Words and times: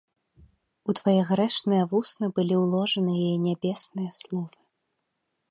У 0.89 0.95
твае 0.99 1.19
грэшныя 1.31 1.83
вусны 1.91 2.25
былі 2.39 2.55
ўложаны 2.63 3.11
яе 3.27 3.37
нябесныя 3.47 4.09
словы. 4.19 4.57